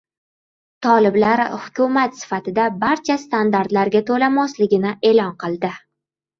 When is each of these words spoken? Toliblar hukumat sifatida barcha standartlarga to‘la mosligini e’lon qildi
Toliblar 0.85 1.43
hukumat 1.65 2.17
sifatida 2.23 2.67
barcha 2.85 3.19
standartlarga 3.27 4.05
to‘la 4.11 4.33
mosligini 4.41 4.99
e’lon 5.15 5.41
qildi 5.47 5.75